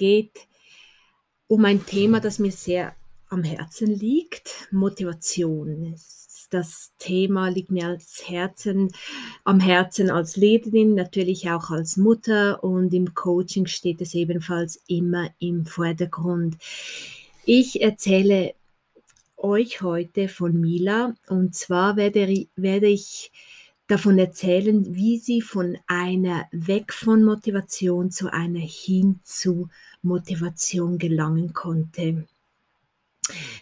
geht 0.00 0.48
um 1.46 1.64
ein 1.66 1.84
Thema, 1.84 2.20
das 2.20 2.38
mir 2.38 2.52
sehr 2.52 2.96
am 3.28 3.44
Herzen 3.44 3.88
liegt, 3.88 4.68
Motivation. 4.72 5.94
Das 6.48 6.92
Thema 6.98 7.48
liegt 7.48 7.70
mir 7.70 7.86
als 7.86 8.22
Herzen, 8.26 8.90
am 9.44 9.60
Herzen 9.60 10.10
als 10.10 10.36
Lehrerin, 10.36 10.94
natürlich 10.94 11.50
auch 11.50 11.70
als 11.70 11.96
Mutter 11.96 12.64
und 12.64 12.94
im 12.94 13.14
Coaching 13.14 13.66
steht 13.66 14.00
es 14.00 14.14
ebenfalls 14.14 14.82
immer 14.88 15.28
im 15.38 15.66
Vordergrund. 15.66 16.56
Ich 17.44 17.82
erzähle 17.82 18.54
euch 19.36 19.82
heute 19.82 20.28
von 20.28 20.58
Mila 20.58 21.14
und 21.28 21.54
zwar 21.54 21.96
werde, 21.96 22.46
werde 22.56 22.88
ich 22.88 23.30
davon 23.90 24.18
erzählen, 24.18 24.94
wie 24.94 25.18
sie 25.18 25.42
von 25.42 25.76
einer 25.86 26.46
weg 26.52 26.92
von 26.92 27.24
Motivation 27.24 28.10
zu 28.10 28.32
einer 28.32 28.60
hin 28.60 29.20
zu 29.24 29.50
Motivation 29.52 29.70
gelangen 30.02 31.52
konnte. 31.52 32.26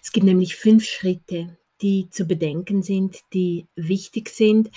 Es 0.02 0.12
gibt 0.12 0.24
nämlich 0.26 0.56
fünf 0.56 0.84
Schritte, 0.84 1.56
die 1.80 2.08
zu 2.10 2.24
bedenken 2.24 2.82
sind, 2.82 3.18
die 3.32 3.66
wichtig 3.76 4.30
sind 4.30 4.70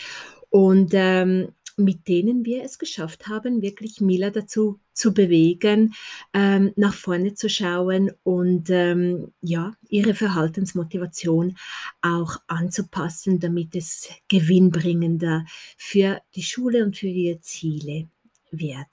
und 0.49 0.91
ähm, 0.93 1.53
mit 1.77 2.07
denen 2.07 2.45
wir 2.45 2.63
es 2.63 2.77
geschafft 2.77 3.27
haben, 3.27 3.61
wirklich 3.61 4.01
Mila 4.01 4.29
dazu 4.29 4.79
zu 4.93 5.13
bewegen, 5.13 5.93
ähm, 6.33 6.73
nach 6.75 6.93
vorne 6.93 7.33
zu 7.33 7.49
schauen 7.49 8.11
und 8.23 8.69
ähm, 8.69 9.33
ja, 9.41 9.73
ihre 9.89 10.13
Verhaltensmotivation 10.13 11.57
auch 12.01 12.37
anzupassen, 12.47 13.39
damit 13.39 13.75
es 13.75 14.09
gewinnbringender 14.27 15.45
für 15.77 16.21
die 16.35 16.43
Schule 16.43 16.83
und 16.83 16.97
für 16.97 17.07
ihre 17.07 17.39
Ziele 17.39 18.09
wird. 18.51 18.87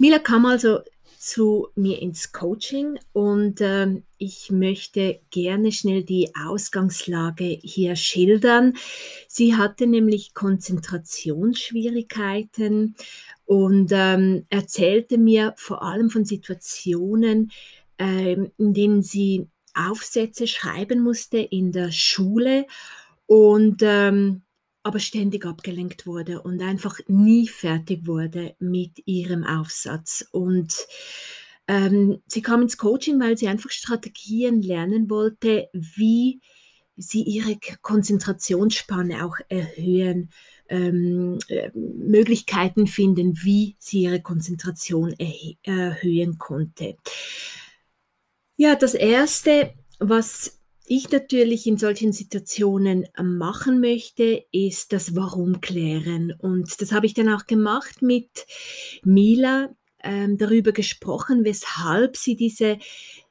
Mila 0.00 0.20
kam 0.20 0.46
also 0.46 0.78
zu 1.18 1.66
mir 1.74 2.00
ins 2.00 2.30
Coaching 2.30 3.00
und 3.12 3.60
äh, 3.60 4.00
ich 4.16 4.52
möchte 4.52 5.18
gerne 5.30 5.72
schnell 5.72 6.04
die 6.04 6.30
Ausgangslage 6.36 7.58
hier 7.62 7.96
schildern. 7.96 8.74
Sie 9.26 9.56
hatte 9.56 9.88
nämlich 9.88 10.34
Konzentrationsschwierigkeiten 10.34 12.94
und 13.44 13.90
ähm, 13.92 14.46
erzählte 14.50 15.18
mir 15.18 15.54
vor 15.56 15.82
allem 15.82 16.10
von 16.10 16.24
Situationen, 16.24 17.50
äh, 17.98 18.34
in 18.34 18.74
denen 18.74 19.02
sie 19.02 19.48
Aufsätze 19.74 20.46
schreiben 20.46 21.02
musste 21.02 21.38
in 21.38 21.72
der 21.72 21.90
Schule 21.90 22.66
und 23.26 23.82
ähm, 23.82 24.42
aber 24.88 25.00
ständig 25.00 25.44
abgelenkt 25.44 26.06
wurde 26.06 26.40
und 26.40 26.62
einfach 26.62 26.98
nie 27.08 27.46
fertig 27.46 28.06
wurde 28.06 28.56
mit 28.58 29.06
ihrem 29.06 29.44
Aufsatz. 29.44 30.26
Und 30.32 30.74
ähm, 31.66 32.22
sie 32.26 32.40
kam 32.40 32.62
ins 32.62 32.78
Coaching, 32.78 33.20
weil 33.20 33.36
sie 33.36 33.48
einfach 33.48 33.70
Strategien 33.70 34.62
lernen 34.62 35.10
wollte, 35.10 35.68
wie 35.74 36.40
sie 36.96 37.22
ihre 37.22 37.58
Konzentrationsspanne 37.82 39.26
auch 39.26 39.36
erhöhen, 39.50 40.30
ähm, 40.70 41.38
äh, 41.48 41.70
Möglichkeiten 41.74 42.86
finden, 42.86 43.38
wie 43.42 43.76
sie 43.78 44.04
ihre 44.04 44.22
Konzentration 44.22 45.14
erhöhen 45.64 46.38
konnte. 46.38 46.96
Ja, 48.56 48.74
das 48.74 48.94
Erste, 48.94 49.74
was 49.98 50.57
ich 50.88 51.10
natürlich 51.10 51.66
in 51.66 51.76
solchen 51.76 52.12
Situationen 52.12 53.06
ähm, 53.18 53.38
machen 53.38 53.80
möchte, 53.80 54.44
ist 54.52 54.92
das 54.92 55.14
Warum 55.14 55.60
klären. 55.60 56.32
Und 56.38 56.80
das 56.80 56.92
habe 56.92 57.06
ich 57.06 57.14
dann 57.14 57.28
auch 57.28 57.46
gemacht 57.46 58.02
mit 58.02 58.46
Mila, 59.04 59.70
ähm, 60.02 60.38
darüber 60.38 60.72
gesprochen, 60.72 61.44
weshalb 61.44 62.16
sie 62.16 62.36
diese 62.36 62.78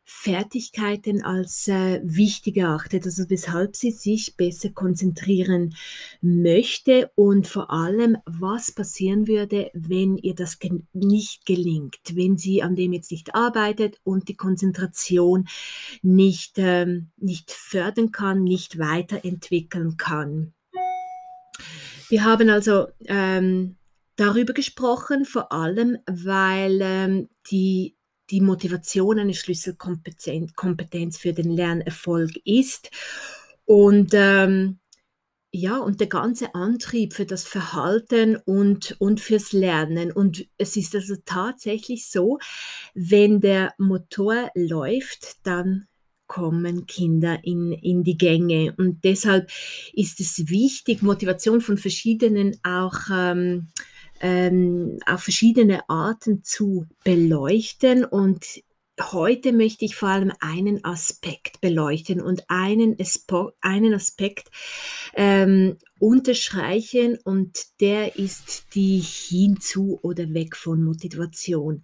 Fertigkeiten 0.09 1.21
als 1.21 1.67
äh, 1.67 1.99
wichtig 2.01 2.55
erachtet, 2.55 3.05
also 3.05 3.29
weshalb 3.29 3.75
sie 3.75 3.91
sich 3.91 4.37
besser 4.37 4.69
konzentrieren 4.69 5.75
möchte 6.21 7.11
und 7.15 7.45
vor 7.45 7.71
allem, 7.71 8.17
was 8.25 8.71
passieren 8.71 9.27
würde, 9.27 9.69
wenn 9.73 10.15
ihr 10.15 10.33
das 10.33 10.59
ge 10.59 10.71
nicht 10.93 11.45
gelingt, 11.45 11.99
wenn 12.13 12.37
sie 12.37 12.63
an 12.63 12.75
dem 12.75 12.93
jetzt 12.93 13.11
nicht 13.11 13.35
arbeitet 13.35 13.99
und 14.05 14.29
die 14.29 14.37
Konzentration 14.37 15.49
nicht, 16.01 16.53
ähm, 16.55 17.09
nicht 17.17 17.51
fördern 17.51 18.13
kann, 18.13 18.45
nicht 18.45 18.79
weiterentwickeln 18.79 19.97
kann. 19.97 20.53
Wir 22.07 22.23
haben 22.23 22.49
also 22.49 22.87
ähm, 23.07 23.75
darüber 24.15 24.53
gesprochen, 24.53 25.25
vor 25.25 25.51
allem 25.51 25.97
weil 26.05 26.79
ähm, 26.81 27.29
die 27.51 27.96
die 28.29 28.41
Motivation 28.41 29.19
eine 29.19 29.33
Schlüsselkompetenz 29.33 31.17
für 31.17 31.33
den 31.33 31.51
Lernerfolg 31.51 32.31
ist. 32.45 32.91
Und 33.65 34.11
ähm, 34.13 34.79
ja, 35.51 35.77
und 35.77 35.99
der 35.99 36.07
ganze 36.07 36.53
Antrieb 36.55 37.13
für 37.13 37.25
das 37.25 37.43
Verhalten 37.43 38.35
und, 38.35 38.95
und 38.99 39.21
fürs 39.21 39.53
Lernen. 39.53 40.11
Und 40.11 40.45
es 40.57 40.75
ist 40.75 40.93
also 40.93 41.15
tatsächlich 41.25 42.09
so, 42.09 42.37
wenn 42.93 43.39
der 43.39 43.73
Motor 43.77 44.51
läuft, 44.55 45.37
dann 45.43 45.87
kommen 46.27 46.85
Kinder 46.85 47.39
in, 47.43 47.71
in 47.71 48.03
die 48.03 48.17
Gänge. 48.17 48.75
Und 48.77 49.03
deshalb 49.03 49.49
ist 49.93 50.19
es 50.19 50.49
wichtig, 50.49 51.01
Motivation 51.01 51.61
von 51.61 51.77
verschiedenen 51.77 52.57
auch 52.63 52.97
ähm, 53.11 53.69
ähm, 54.21 54.99
auf 55.05 55.23
verschiedene 55.23 55.89
Arten 55.89 56.43
zu 56.43 56.85
beleuchten 57.03 58.05
und 58.05 58.45
heute 58.99 59.53
möchte 59.53 59.85
ich 59.85 59.95
vor 59.95 60.09
allem 60.09 60.33
einen 60.39 60.83
Aspekt 60.83 61.61
beleuchten 61.61 62.21
und 62.21 62.43
einen, 62.47 62.97
Espo 62.97 63.51
einen 63.61 63.93
Aspekt 63.93 64.49
ähm, 65.13 65.77
unterstreichen 65.99 67.17
und 67.23 67.79
der 67.79 68.15
ist 68.15 68.65
die 68.73 68.99
hinzu 68.99 69.99
oder 70.01 70.33
weg 70.33 70.55
von 70.55 70.83
Motivation. 70.83 71.83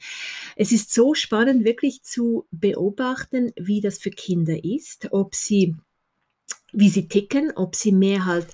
Es 0.55 0.71
ist 0.71 0.93
so 0.93 1.13
spannend 1.13 1.65
wirklich 1.65 2.03
zu 2.03 2.47
beobachten, 2.51 3.51
wie 3.55 3.81
das 3.81 3.99
für 3.99 4.11
Kinder 4.11 4.63
ist, 4.63 5.09
ob 5.11 5.35
sie, 5.35 5.75
wie 6.71 6.89
sie 6.89 7.07
ticken, 7.07 7.51
ob 7.55 7.75
sie 7.75 7.91
mehr 7.91 8.25
halt 8.25 8.47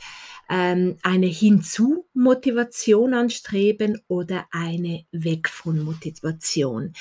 ähm, 0.50 0.98
eine 1.04 1.28
Hinzu-Motivation 1.28 3.14
anstreben 3.14 4.00
oder 4.08 4.46
eine 4.52 5.06
Weg 5.12 5.50
von 5.50 5.84
Motivation. 5.84 6.94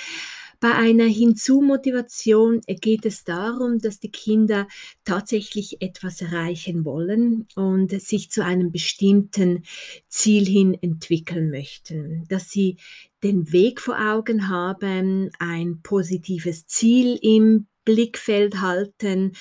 Bei 0.60 0.74
einer 0.74 1.04
Hinzu-Motivation 1.04 2.62
geht 2.66 3.06
es 3.06 3.22
darum, 3.22 3.78
dass 3.78 4.00
die 4.00 4.10
Kinder 4.10 4.66
tatsächlich 5.04 5.80
etwas 5.80 6.20
erreichen 6.20 6.84
wollen 6.84 7.46
und 7.54 7.92
sich 8.02 8.32
zu 8.32 8.44
einem 8.44 8.72
bestimmten 8.72 9.62
Ziel 10.08 10.44
hin 10.46 10.76
entwickeln 10.80 11.50
möchten, 11.50 12.24
dass 12.28 12.50
sie 12.50 12.76
den 13.22 13.52
Weg 13.52 13.80
vor 13.80 13.98
Augen 14.00 14.48
haben, 14.48 15.30
ein 15.38 15.80
positives 15.82 16.66
Ziel 16.66 17.16
im 17.22 17.68
Blickfeld 17.88 18.60
halten, 18.60 19.32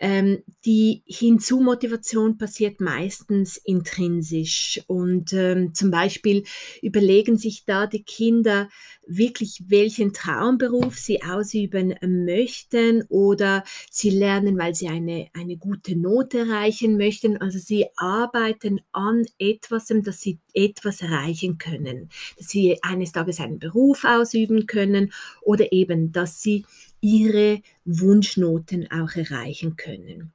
ähm, 0.00 0.42
die 0.64 1.02
Hinzu-Motivation 1.06 2.38
passiert 2.38 2.80
meistens 2.80 3.56
intrinsisch. 3.58 4.80
Und 4.86 5.32
ähm, 5.32 5.74
zum 5.74 5.90
Beispiel 5.90 6.44
überlegen 6.82 7.36
sich 7.36 7.64
da 7.66 7.88
die 7.88 8.04
Kinder 8.04 8.68
wirklich, 9.06 9.64
welchen 9.66 10.12
Traumberuf 10.12 10.96
sie 10.96 11.22
ausüben 11.22 11.94
möchten 12.00 13.02
oder 13.08 13.64
sie 13.90 14.10
lernen, 14.10 14.56
weil 14.56 14.74
sie 14.74 14.88
eine, 14.88 15.28
eine 15.34 15.56
gute 15.56 15.96
Note 15.96 16.38
erreichen 16.38 16.96
möchten. 16.96 17.36
Also 17.36 17.58
sie 17.58 17.86
arbeiten 17.96 18.80
an 18.92 19.26
etwas, 19.38 19.88
dass 19.88 20.20
sie 20.20 20.38
etwas 20.54 21.02
erreichen 21.02 21.58
können, 21.58 22.08
dass 22.38 22.48
sie 22.48 22.78
eines 22.82 23.12
Tages 23.12 23.40
einen 23.40 23.58
Beruf 23.58 24.04
ausüben 24.04 24.66
können 24.66 25.12
oder 25.42 25.72
eben, 25.72 26.12
dass 26.12 26.40
sie 26.40 26.64
ihre 27.00 27.62
Wunschnoten 27.84 28.90
auch 28.90 29.14
erreichen 29.14 29.76
können. 29.76 30.32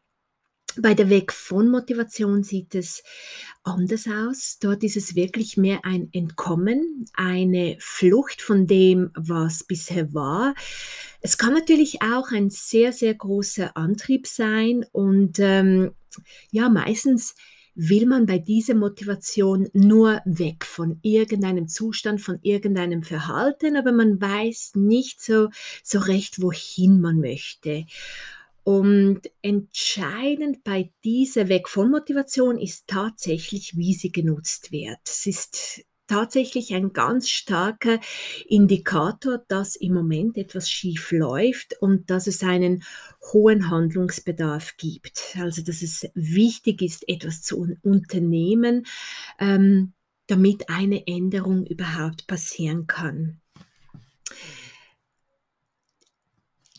Bei 0.78 0.94
der 0.94 1.10
Weg 1.10 1.32
von 1.32 1.70
Motivation 1.70 2.44
sieht 2.44 2.76
es 2.76 3.02
anders 3.64 4.08
aus. 4.08 4.58
Dort 4.60 4.84
ist 4.84 4.98
es 4.98 5.16
wirklich 5.16 5.56
mehr 5.56 5.86
ein 5.86 6.10
Entkommen, 6.12 7.06
eine 7.14 7.78
Flucht 7.80 8.42
von 8.42 8.68
dem, 8.68 9.12
was 9.16 9.64
bisher 9.64 10.14
war. 10.14 10.54
Es 11.22 11.38
kann 11.38 11.54
natürlich 11.54 12.02
auch 12.02 12.32
ein 12.32 12.50
sehr, 12.50 12.92
sehr 12.92 13.14
großer 13.14 13.78
Antrieb 13.78 14.28
sein 14.28 14.86
und 14.92 15.40
ähm, 15.40 15.94
ja, 16.52 16.68
meistens 16.68 17.36
will 17.76 18.06
man 18.06 18.26
bei 18.26 18.40
dieser 18.40 18.74
Motivation 18.74 19.70
nur 19.74 20.22
weg 20.26 20.66
von 20.66 21.00
irgendeinem 21.02 21.68
Zustand, 21.68 22.22
von 22.22 22.40
irgendeinem 22.42 23.04
Verhalten, 23.04 23.76
aber 23.76 23.92
man 23.92 24.20
weiß 24.20 24.72
nicht 24.76 25.22
so, 25.22 25.50
so 25.84 26.00
recht, 26.00 26.42
wohin 26.42 27.02
man 27.02 27.20
möchte. 27.20 27.86
Und 28.64 29.22
entscheidend 29.44 30.64
bei 30.64 30.92
dieser 31.04 31.50
Weg 31.50 31.70
von 31.70 31.92
Motivation 31.92 32.58
ist 32.58 32.88
tatsächlich, 32.88 33.78
wie 33.78 33.94
sie 33.94 34.12
genutzt 34.12 34.72
wird. 34.72 34.98
Es 35.06 35.28
ist 35.28 35.86
tatsächlich 36.08 36.74
ein 36.74 36.94
ganz 36.94 37.30
starker 37.30 38.00
Indikator, 38.48 39.40
dass 39.48 39.76
im 39.76 39.94
Moment 39.94 40.38
etwas 40.38 40.70
schief 40.70 41.12
läuft 41.12 41.82
und 41.82 42.10
dass 42.10 42.28
es 42.28 42.44
einen 42.44 42.84
hohen 43.34 43.70
Handlungsbedarf 43.70 44.78
gibt. 44.78 45.36
Also 45.40 45.62
dass 45.62 45.82
es 45.82 46.08
wichtig 46.14 46.82
ist, 46.82 47.08
etwas 47.08 47.42
zu 47.42 47.68
unternehmen, 47.82 48.86
ähm, 49.40 49.94
damit 50.28 50.70
eine 50.70 51.08
Änderung 51.08 51.66
überhaupt 51.66 52.28
passieren 52.28 52.88
kann. 52.88 53.40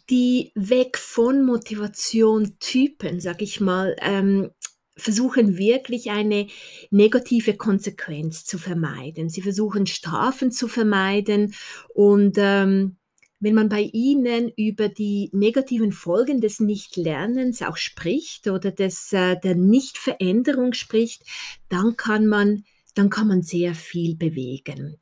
Die 0.08 0.52
Weg 0.54 0.98
von 0.98 1.44
Motivation 1.44 2.60
Typen, 2.60 3.18
sag 3.18 3.42
ich 3.42 3.60
mal, 3.60 3.96
ähm, 4.00 4.52
versuchen 4.96 5.58
wirklich 5.58 6.10
eine 6.10 6.46
negative 6.90 7.56
Konsequenz 7.56 8.44
zu 8.44 8.58
vermeiden. 8.58 9.28
Sie 9.28 9.42
versuchen 9.42 9.86
Strafen 9.86 10.50
zu 10.50 10.68
vermeiden 10.68 11.54
und 11.94 12.36
ähm, 12.38 12.96
wenn 13.38 13.54
man 13.54 13.68
bei 13.68 13.82
ihnen 13.92 14.50
über 14.56 14.88
die 14.88 15.28
negativen 15.32 15.92
Folgen 15.92 16.40
des 16.40 16.58
Nichtlernens 16.58 17.60
auch 17.62 17.76
spricht 17.76 18.48
oder 18.48 18.70
des, 18.70 19.12
äh, 19.12 19.38
der 19.38 19.54
Nichtveränderung 19.54 20.72
spricht, 20.72 21.22
dann 21.68 21.96
kann 21.96 22.26
man, 22.26 22.64
dann 22.94 23.10
kann 23.10 23.28
man 23.28 23.42
sehr 23.42 23.74
viel 23.74 24.16
bewegen. 24.16 24.96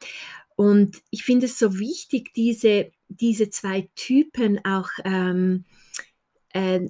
Und 0.56 1.00
ich 1.10 1.22
finde 1.22 1.46
es 1.46 1.58
so 1.58 1.78
wichtig, 1.78 2.32
diese, 2.34 2.90
diese 3.08 3.50
zwei 3.50 3.88
Typen 3.94 4.64
auch 4.64 4.88
ähm, 5.04 5.64
äh, 5.68 5.83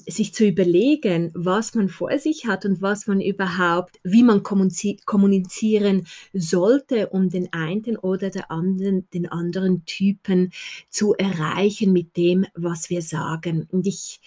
sich 0.07 0.35
zu 0.35 0.47
überlegen, 0.47 1.31
was 1.35 1.75
man 1.75 1.89
vor 1.89 2.19
sich 2.19 2.47
hat 2.47 2.67
und 2.67 2.83
was 2.83 3.07
man 3.07 3.23
überhaupt, 3.23 3.99
wie 4.03 4.23
man 4.23 4.43
kommunizieren 4.43 6.07
sollte, 6.35 7.09
um 7.09 7.31
den 7.31 7.51
einen 7.55 7.97
oder 7.97 8.29
der 8.29 8.51
anderen, 8.51 9.09
den 9.11 9.27
anderen 9.27 9.87
Typen 9.87 10.53
zu 10.91 11.15
erreichen 11.15 11.95
mit 11.95 12.19
dem, 12.19 12.45
was 12.55 12.91
wir 12.91 13.01
sagen. 13.01 13.67
Und 13.71 13.87
ich, 13.87 14.21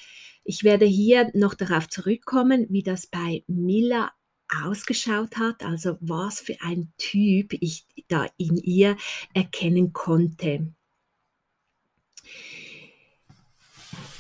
ich 0.44 0.64
werde 0.64 0.86
hier 0.86 1.30
noch 1.36 1.54
darauf 1.54 1.88
zurückkommen, 1.88 2.66
wie 2.70 2.82
das 2.82 3.06
bei 3.06 3.44
Miller 3.48 4.12
ausgeschaut 4.64 5.38
hat, 5.38 5.64
also 5.64 5.98
was 6.00 6.40
für 6.40 6.56
ein 6.62 6.92
Typ 6.98 7.54
ich 7.54 7.86
da 8.08 8.26
in 8.38 8.58
ihr 8.58 8.98
erkennen 9.36 9.94
konnte. 9.94 10.74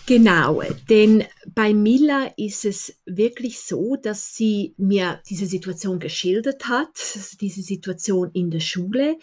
Genau, 0.07 0.61
denn 0.89 1.25
bei 1.53 1.73
Mila 1.73 2.31
ist 2.37 2.63
es 2.63 2.97
wirklich 3.05 3.59
so, 3.59 3.97
dass 3.97 4.33
sie 4.33 4.73
mir 4.77 5.19
diese 5.29 5.45
Situation 5.45 5.99
geschildert 5.99 6.69
hat, 6.69 6.87
diese 7.41 7.61
Situation 7.61 8.31
in 8.31 8.49
der 8.49 8.61
Schule, 8.61 9.17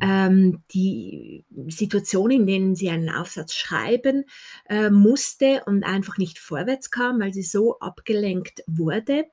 ähm, 0.00 0.62
die 0.70 1.44
Situation, 1.66 2.30
in 2.30 2.46
denen 2.46 2.76
sie 2.76 2.88
einen 2.88 3.10
Aufsatz 3.10 3.52
schreiben 3.54 4.26
äh, 4.68 4.90
musste 4.90 5.64
und 5.66 5.82
einfach 5.82 6.18
nicht 6.18 6.38
vorwärts 6.38 6.92
kam, 6.92 7.18
weil 7.18 7.34
sie 7.34 7.42
so 7.42 7.80
abgelenkt 7.80 8.62
wurde. 8.68 9.24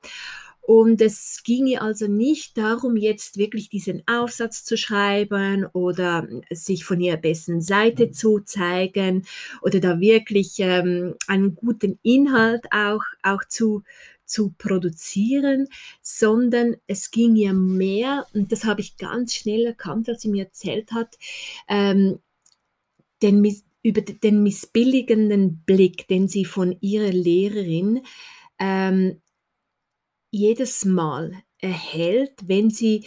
Und 0.66 1.00
es 1.00 1.42
ginge 1.44 1.80
also 1.80 2.08
nicht 2.08 2.58
darum, 2.58 2.96
jetzt 2.96 3.36
wirklich 3.38 3.68
diesen 3.68 4.02
Aufsatz 4.08 4.64
zu 4.64 4.76
schreiben 4.76 5.64
oder 5.72 6.26
sich 6.50 6.84
von 6.84 7.00
ihrer 7.00 7.18
besten 7.18 7.60
Seite 7.60 8.10
zu 8.10 8.40
zeigen 8.40 9.24
oder 9.62 9.78
da 9.78 10.00
wirklich 10.00 10.56
ähm, 10.58 11.14
einen 11.28 11.54
guten 11.54 12.00
Inhalt 12.02 12.64
auch, 12.72 13.04
auch 13.22 13.44
zu, 13.48 13.84
zu 14.24 14.54
produzieren, 14.58 15.68
sondern 16.02 16.74
es 16.88 17.12
ging 17.12 17.36
ihr 17.36 17.52
mehr, 17.52 18.26
und 18.34 18.50
das 18.50 18.64
habe 18.64 18.80
ich 18.80 18.96
ganz 18.96 19.34
schnell 19.34 19.66
erkannt, 19.66 20.08
als 20.08 20.22
sie 20.22 20.30
mir 20.30 20.46
erzählt 20.46 20.90
hat, 20.90 21.16
ähm, 21.68 22.18
den, 23.22 23.62
über 23.84 24.00
den 24.00 24.42
missbilligenden 24.42 25.62
Blick, 25.64 26.08
den 26.08 26.26
sie 26.26 26.44
von 26.44 26.76
ihrer 26.80 27.12
Lehrerin 27.12 28.00
ähm, 28.58 29.20
jedes 30.30 30.84
Mal 30.84 31.32
erhält, 31.58 32.32
wenn 32.46 32.70
sie 32.70 33.06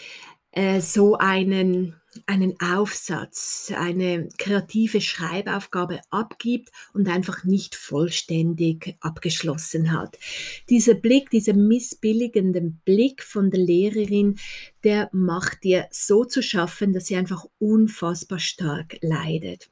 äh, 0.52 0.82
so 0.82 1.16
einen, 1.16 1.96
einen 2.26 2.60
Aufsatz, 2.60 3.72
eine 3.76 4.30
kreative 4.38 5.00
Schreibaufgabe 5.00 6.02
abgibt 6.10 6.70
und 6.94 7.08
einfach 7.08 7.44
nicht 7.44 7.76
vollständig 7.76 8.98
abgeschlossen 9.00 9.92
hat. 9.92 10.18
Dieser 10.70 10.96
Blick, 10.96 11.30
dieser 11.30 11.54
missbilligende 11.54 12.62
Blick 12.62 13.22
von 13.22 13.52
der 13.52 13.60
Lehrerin, 13.60 14.40
der 14.84 15.10
macht 15.12 15.64
ihr 15.66 15.88
so 15.92 16.26
zu 16.26 16.42
schaffen, 16.42 16.94
dass 16.94 17.06
sie 17.06 17.16
einfach 17.16 17.46
unfassbar 17.60 18.40
stark 18.40 18.98
leidet. 19.02 19.70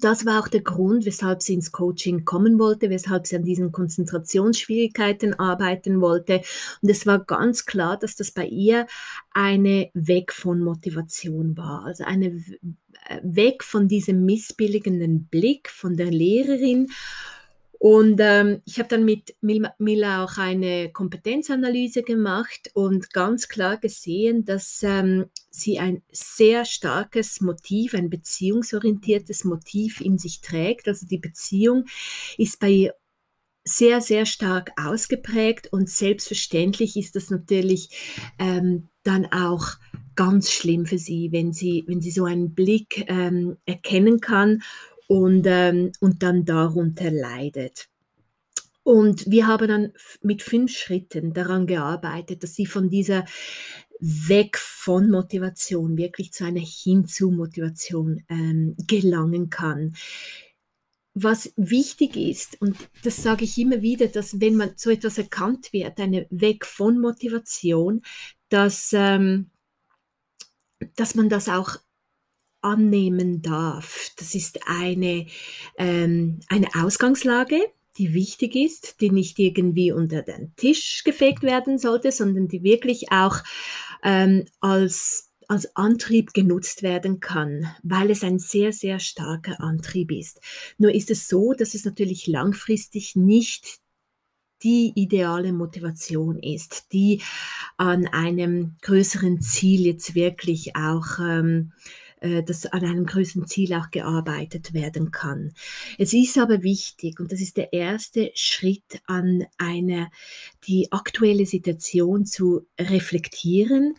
Das 0.00 0.26
war 0.26 0.40
auch 0.40 0.48
der 0.48 0.62
Grund, 0.62 1.06
weshalb 1.06 1.42
sie 1.42 1.54
ins 1.54 1.72
Coaching 1.72 2.24
kommen 2.24 2.58
wollte, 2.58 2.90
weshalb 2.90 3.26
sie 3.26 3.36
an 3.36 3.44
diesen 3.44 3.72
Konzentrationsschwierigkeiten 3.72 5.38
arbeiten 5.38 6.00
wollte. 6.00 6.42
Und 6.82 6.90
es 6.90 7.06
war 7.06 7.18
ganz 7.20 7.64
klar, 7.64 7.98
dass 7.98 8.16
das 8.16 8.30
bei 8.30 8.46
ihr 8.46 8.86
eine 9.30 9.90
Weg 9.94 10.32
von 10.32 10.60
Motivation 10.60 11.56
war, 11.56 11.84
also 11.84 12.04
eine 12.04 12.26
äh, 13.08 13.20
weg 13.22 13.64
von 13.64 13.88
diesem 13.88 14.24
missbilligenden 14.24 15.26
Blick 15.26 15.70
von 15.70 15.96
der 15.96 16.10
Lehrerin 16.10 16.88
und 17.78 18.18
ähm, 18.20 18.60
ich 18.64 18.78
habe 18.80 18.88
dann 18.88 19.04
mit 19.04 19.36
Mila 19.40 20.24
auch 20.24 20.36
eine 20.36 20.90
Kompetenzanalyse 20.90 22.02
gemacht 22.02 22.70
und 22.74 23.12
ganz 23.12 23.48
klar 23.48 23.76
gesehen, 23.76 24.44
dass 24.44 24.82
ähm, 24.82 25.26
sie 25.50 25.78
ein 25.78 26.02
sehr 26.10 26.64
starkes 26.64 27.40
Motiv, 27.40 27.94
ein 27.94 28.10
beziehungsorientiertes 28.10 29.44
Motiv 29.44 30.00
in 30.00 30.18
sich 30.18 30.40
trägt. 30.40 30.88
Also 30.88 31.06
die 31.06 31.18
Beziehung 31.18 31.84
ist 32.36 32.58
bei 32.58 32.68
ihr 32.68 32.94
sehr, 33.64 34.00
sehr 34.00 34.26
stark 34.26 34.72
ausgeprägt 34.76 35.72
und 35.72 35.88
selbstverständlich 35.88 36.96
ist 36.96 37.14
das 37.14 37.30
natürlich 37.30 37.90
ähm, 38.38 38.88
dann 39.04 39.26
auch 39.26 39.74
ganz 40.16 40.50
schlimm 40.50 40.86
für 40.86 40.98
sie, 40.98 41.30
wenn 41.30 41.52
sie, 41.52 41.84
wenn 41.86 42.00
sie 42.00 42.10
so 42.10 42.24
einen 42.24 42.54
Blick 42.54 43.04
ähm, 43.08 43.56
erkennen 43.66 44.20
kann 44.20 44.62
und, 45.08 45.44
ähm, 45.46 45.90
und 46.00 46.22
dann 46.22 46.44
darunter 46.44 47.10
leidet. 47.10 47.88
Und 48.84 49.30
wir 49.30 49.46
haben 49.48 49.68
dann 49.68 49.92
mit 50.22 50.42
fünf 50.42 50.72
Schritten 50.72 51.32
daran 51.32 51.66
gearbeitet, 51.66 52.42
dass 52.42 52.54
sie 52.54 52.66
von 52.66 52.88
dieser 52.88 53.24
weg 54.00 54.56
von 54.58 55.10
Motivation 55.10 55.96
wirklich 55.96 56.32
zu 56.32 56.44
einer 56.44 56.60
hinzu 56.60 57.30
Motivation 57.30 58.22
ähm, 58.28 58.76
gelangen 58.86 59.50
kann. 59.50 59.96
Was 61.14 61.52
wichtig 61.56 62.16
ist, 62.16 62.60
und 62.62 62.76
das 63.02 63.22
sage 63.22 63.44
ich 63.44 63.58
immer 63.58 63.82
wieder, 63.82 64.06
dass 64.06 64.40
wenn 64.40 64.56
man 64.56 64.70
so 64.76 64.88
etwas 64.88 65.18
erkannt 65.18 65.72
wird, 65.72 65.98
eine 65.98 66.26
Weg 66.30 66.64
von 66.64 67.00
Motivation, 67.00 68.02
dass, 68.50 68.92
ähm, 68.92 69.50
dass 70.94 71.14
man 71.14 71.28
das 71.28 71.48
auch 71.48 71.76
annehmen 72.68 73.42
darf. 73.42 74.10
Das 74.16 74.34
ist 74.34 74.60
eine, 74.66 75.26
ähm, 75.76 76.40
eine 76.48 76.68
Ausgangslage, 76.74 77.58
die 77.96 78.14
wichtig 78.14 78.54
ist, 78.54 79.00
die 79.00 79.10
nicht 79.10 79.38
irgendwie 79.38 79.92
unter 79.92 80.22
den 80.22 80.54
Tisch 80.56 81.02
gefegt 81.04 81.42
werden 81.42 81.78
sollte, 81.78 82.12
sondern 82.12 82.48
die 82.48 82.62
wirklich 82.62 83.10
auch 83.10 83.38
ähm, 84.02 84.44
als 84.60 85.24
als 85.50 85.74
Antrieb 85.76 86.34
genutzt 86.34 86.82
werden 86.82 87.20
kann, 87.20 87.74
weil 87.82 88.10
es 88.10 88.22
ein 88.22 88.38
sehr, 88.38 88.70
sehr 88.70 88.98
starker 88.98 89.62
Antrieb 89.62 90.12
ist. 90.12 90.42
Nur 90.76 90.94
ist 90.94 91.10
es 91.10 91.26
so, 91.26 91.54
dass 91.54 91.74
es 91.74 91.86
natürlich 91.86 92.26
langfristig 92.26 93.16
nicht 93.16 93.78
die 94.62 94.92
ideale 94.94 95.52
Motivation 95.52 96.38
ist, 96.38 96.92
die 96.92 97.22
an 97.76 98.06
einem 98.08 98.76
größeren 98.82 99.40
Ziel 99.40 99.86
jetzt 99.86 100.14
wirklich 100.14 100.76
auch 100.76 101.18
ähm, 101.20 101.72
äh, 101.78 102.07
dass 102.20 102.66
an 102.66 102.84
einem 102.84 103.06
größeren 103.06 103.46
Ziel 103.46 103.74
auch 103.74 103.90
gearbeitet 103.90 104.74
werden 104.74 105.10
kann. 105.10 105.52
Es 105.98 106.12
ist 106.12 106.38
aber 106.38 106.62
wichtig, 106.62 107.20
und 107.20 107.32
das 107.32 107.40
ist 107.40 107.56
der 107.56 107.72
erste 107.72 108.30
Schritt 108.34 109.00
an 109.06 109.44
einer, 109.56 110.10
die 110.66 110.92
aktuelle 110.92 111.46
Situation 111.46 112.26
zu 112.26 112.66
reflektieren, 112.78 113.94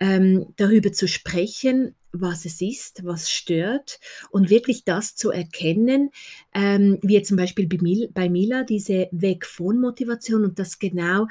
ähm, 0.00 0.46
darüber 0.56 0.92
zu 0.92 1.08
sprechen, 1.08 1.94
was 2.14 2.44
es 2.44 2.60
ist, 2.60 3.04
was 3.04 3.30
stört 3.30 3.98
und 4.30 4.48
wirklich 4.50 4.84
das 4.84 5.16
zu 5.16 5.30
erkennen, 5.30 6.10
ähm, 6.54 6.98
wie 7.02 7.20
zum 7.22 7.36
Beispiel 7.36 7.68
bei 8.12 8.28
Mila, 8.28 8.62
diese 8.62 9.08
Weg 9.10 9.44
von 9.46 9.80
Motivation 9.80 10.44
und 10.44 10.58
das 10.58 10.78
genau 10.78 11.26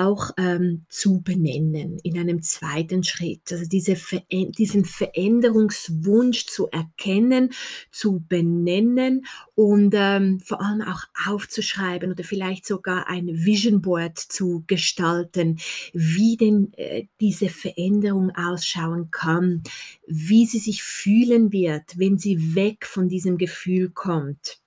auch 0.00 0.30
ähm, 0.36 0.84
zu 0.88 1.20
benennen 1.22 1.98
in 2.02 2.18
einem 2.18 2.42
zweiten 2.42 3.04
Schritt. 3.04 3.50
Also 3.50 3.66
diese 3.66 3.96
Ver 3.96 4.22
diesen 4.30 4.84
Veränderungswunsch 4.84 6.46
zu 6.46 6.68
erkennen, 6.68 7.50
zu 7.90 8.24
benennen 8.28 9.26
und 9.54 9.94
ähm, 9.96 10.40
vor 10.40 10.60
allem 10.62 10.82
auch 10.82 11.02
aufzuschreiben 11.26 12.12
oder 12.12 12.24
vielleicht 12.24 12.66
sogar 12.66 13.08
ein 13.08 13.28
Vision 13.28 13.82
Board 13.82 14.18
zu 14.18 14.64
gestalten, 14.66 15.58
wie 15.92 16.36
denn 16.36 16.72
äh, 16.74 17.06
diese 17.20 17.48
Veränderung 17.48 18.30
ausschauen 18.30 19.10
kann, 19.10 19.62
wie 20.06 20.46
sie 20.46 20.58
sich 20.58 20.82
fühlen 20.82 21.52
wird, 21.52 21.98
wenn 21.98 22.18
sie 22.18 22.54
weg 22.54 22.86
von 22.86 23.08
diesem 23.08 23.38
Gefühl 23.38 23.90
kommt. 23.90 24.62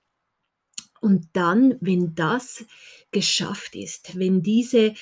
Und 1.00 1.28
dann, 1.34 1.76
wenn 1.80 2.14
das 2.14 2.64
geschafft 3.16 3.74
ist, 3.74 4.18
wenn 4.18 4.42
diese, 4.42 4.92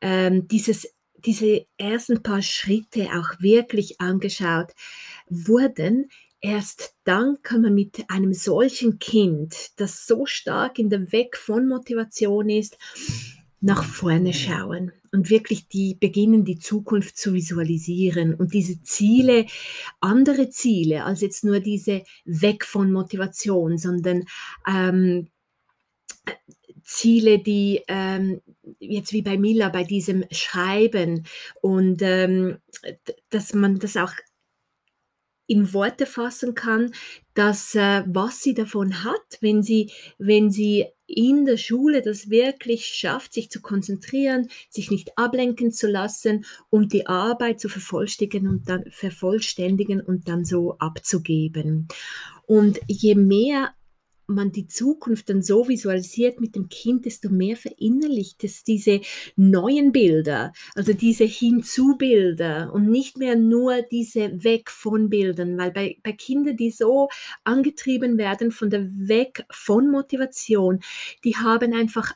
ähm, 0.00 0.48
dieses, 0.48 0.88
diese 1.24 1.64
ersten 1.78 2.20
paar 2.20 2.42
Schritte 2.42 3.06
auch 3.12 3.40
wirklich 3.40 4.00
angeschaut 4.00 4.72
wurden, 5.28 6.10
erst 6.40 6.96
dann 7.04 7.38
kann 7.44 7.62
man 7.62 7.74
mit 7.74 8.04
einem 8.08 8.34
solchen 8.34 8.98
Kind, 8.98 9.70
das 9.76 10.08
so 10.08 10.26
stark 10.26 10.80
in 10.80 10.90
der 10.90 11.12
Weg 11.12 11.36
von 11.36 11.68
Motivation 11.68 12.48
ist, 12.50 12.76
nach 13.60 13.84
vorne 13.84 14.32
schauen 14.32 14.90
und 15.12 15.30
wirklich 15.30 15.68
die 15.68 15.94
beginnen, 15.94 16.44
die 16.44 16.58
Zukunft 16.58 17.16
zu 17.16 17.32
visualisieren 17.32 18.34
und 18.34 18.54
diese 18.54 18.82
Ziele, 18.82 19.46
andere 20.00 20.50
Ziele 20.50 21.04
als 21.04 21.20
jetzt 21.20 21.44
nur 21.44 21.60
diese 21.60 22.02
Weg 22.24 22.64
von 22.64 22.90
Motivation, 22.90 23.78
sondern 23.78 24.24
ähm, 24.66 25.28
Ziele, 26.84 27.38
die 27.38 27.82
ähm, 27.88 28.40
jetzt 28.78 29.12
wie 29.12 29.22
bei 29.22 29.38
Mila 29.38 29.68
bei 29.68 29.84
diesem 29.84 30.24
Schreiben 30.30 31.26
und 31.60 32.02
ähm, 32.02 32.58
dass 33.30 33.54
man 33.54 33.78
das 33.78 33.96
auch 33.96 34.12
in 35.46 35.72
Worte 35.74 36.06
fassen 36.06 36.54
kann, 36.54 36.94
dass 37.34 37.74
äh, 37.74 38.04
was 38.06 38.40
sie 38.42 38.54
davon 38.54 39.04
hat, 39.04 39.38
wenn 39.40 39.62
sie, 39.62 39.90
wenn 40.18 40.50
sie 40.50 40.86
in 41.06 41.44
der 41.44 41.58
Schule 41.58 42.00
das 42.00 42.30
wirklich 42.30 42.86
schafft, 42.86 43.34
sich 43.34 43.50
zu 43.50 43.60
konzentrieren, 43.60 44.48
sich 44.70 44.90
nicht 44.90 45.18
ablenken 45.18 45.70
zu 45.70 45.88
lassen 45.88 46.46
und 46.70 46.92
die 46.94 47.06
Arbeit 47.06 47.60
zu 47.60 47.68
vervollständigen 47.68 48.48
und 48.48 48.68
dann 48.68 48.84
vervollständigen 48.90 50.00
und 50.00 50.28
dann 50.28 50.46
so 50.46 50.78
abzugeben. 50.78 51.88
Und 52.46 52.80
je 52.86 53.14
mehr 53.14 53.74
man 54.34 54.52
die 54.52 54.66
Zukunft 54.66 55.28
dann 55.28 55.42
so 55.42 55.68
visualisiert 55.68 56.40
mit 56.40 56.54
dem 56.56 56.68
Kind, 56.68 57.04
desto 57.06 57.28
mehr 57.30 57.56
verinnerlicht 57.56 58.44
es 58.44 58.64
diese 58.64 59.00
neuen 59.36 59.92
Bilder, 59.92 60.52
also 60.74 60.92
diese 60.92 61.24
Hinzu-Bilder 61.24 62.72
und 62.72 62.90
nicht 62.90 63.18
mehr 63.18 63.36
nur 63.36 63.82
diese 63.82 64.42
Weg 64.44 64.70
von 64.70 65.08
Bildern, 65.08 65.58
weil 65.58 65.70
bei, 65.72 65.98
bei 66.02 66.12
Kindern, 66.12 66.56
die 66.56 66.70
so 66.70 67.08
angetrieben 67.44 68.18
werden 68.18 68.50
von 68.50 68.70
der 68.70 68.86
Weg 68.86 69.44
von 69.50 69.90
Motivation, 69.90 70.80
die 71.24 71.36
haben 71.36 71.72
einfach 71.74 72.12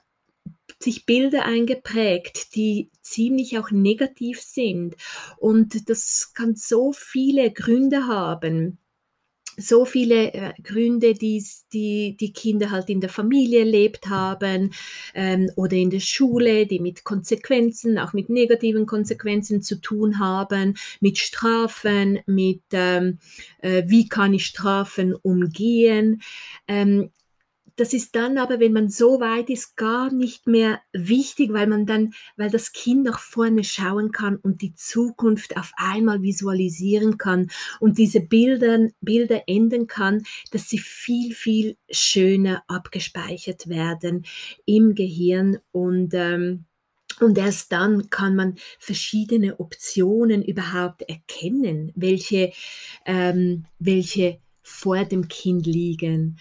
sich 0.80 1.06
Bilder 1.06 1.44
eingeprägt, 1.44 2.54
die 2.54 2.90
ziemlich 3.00 3.58
auch 3.58 3.70
negativ 3.70 4.40
sind. 4.40 4.96
Und 5.38 5.88
das 5.88 6.32
kann 6.34 6.54
so 6.54 6.92
viele 6.92 7.50
Gründe 7.52 8.06
haben 8.06 8.78
so 9.56 9.84
viele 9.84 10.32
äh, 10.32 10.52
Gründe, 10.62 11.14
die, 11.14 11.44
die 11.72 12.16
die 12.18 12.32
Kinder 12.32 12.70
halt 12.70 12.90
in 12.90 13.00
der 13.00 13.10
Familie 13.10 13.60
erlebt 13.60 14.08
haben 14.08 14.72
ähm, 15.14 15.50
oder 15.56 15.76
in 15.76 15.90
der 15.90 16.00
Schule, 16.00 16.66
die 16.66 16.80
mit 16.80 17.04
Konsequenzen, 17.04 17.98
auch 17.98 18.12
mit 18.12 18.28
negativen 18.28 18.86
Konsequenzen 18.86 19.62
zu 19.62 19.80
tun 19.80 20.18
haben, 20.18 20.74
mit 21.00 21.18
Strafen, 21.18 22.20
mit 22.26 22.62
ähm, 22.72 23.18
äh, 23.60 23.84
wie 23.86 24.08
kann 24.08 24.34
ich 24.34 24.46
Strafen 24.46 25.14
umgehen. 25.14 26.22
Ähm, 26.68 27.10
das 27.76 27.92
ist 27.92 28.16
dann 28.16 28.38
aber, 28.38 28.58
wenn 28.58 28.72
man 28.72 28.88
so 28.88 29.20
weit 29.20 29.50
ist, 29.50 29.76
gar 29.76 30.10
nicht 30.12 30.46
mehr 30.46 30.80
wichtig, 30.92 31.52
weil 31.52 31.66
man 31.66 31.86
dann, 31.86 32.14
weil 32.36 32.50
das 32.50 32.72
Kind 32.72 33.04
nach 33.04 33.18
vorne 33.18 33.64
schauen 33.64 34.12
kann 34.12 34.36
und 34.36 34.62
die 34.62 34.74
Zukunft 34.74 35.56
auf 35.56 35.72
einmal 35.76 36.22
visualisieren 36.22 37.18
kann 37.18 37.50
und 37.78 37.98
diese 37.98 38.20
Bilder, 38.20 38.88
Bilder 39.00 39.42
enden 39.46 39.86
kann, 39.86 40.22
dass 40.50 40.68
sie 40.68 40.78
viel, 40.78 41.34
viel 41.34 41.76
schöner 41.90 42.62
abgespeichert 42.66 43.68
werden 43.68 44.24
im 44.64 44.94
Gehirn 44.94 45.58
und 45.72 46.14
ähm, 46.14 46.64
und 47.18 47.38
erst 47.38 47.72
dann 47.72 48.10
kann 48.10 48.36
man 48.36 48.56
verschiedene 48.78 49.58
Optionen 49.58 50.42
überhaupt 50.42 51.00
erkennen, 51.00 51.90
welche, 51.94 52.52
ähm, 53.06 53.64
welche 53.78 54.38
vor 54.62 55.04
dem 55.04 55.28
Kind 55.28 55.64
liegen. 55.64 56.38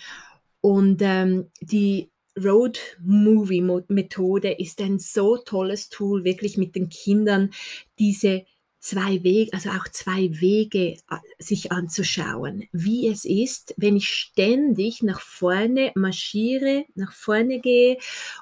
Und 0.66 1.00
ähm, 1.04 1.52
die 1.62 2.10
Road 2.44 2.80
Movie 3.00 3.62
Methode 3.62 4.52
ist 4.54 4.82
ein 4.82 4.98
so 4.98 5.38
tolles 5.38 5.90
Tool, 5.90 6.24
wirklich 6.24 6.58
mit 6.58 6.76
den 6.76 6.90
Kindern 6.90 7.52
diese 8.00 8.48
zwei 8.80 9.22
Wege, 9.22 9.54
also 9.54 9.70
auch 9.70 9.88
zwei 9.92 10.32
Wege 10.42 10.94
äh, 10.94 11.18
sich 11.38 11.72
anzuschauen, 11.72 12.64
wie 12.72 13.08
es 13.08 13.26
ist, 13.26 13.76
wenn 13.78 13.96
ich 13.96 14.10
ständig 14.10 15.04
nach 15.04 15.22
vorne 15.22 15.92
marschiere, 15.94 16.86
nach 16.96 17.12
vorne 17.12 17.60
gehe 17.60 18.00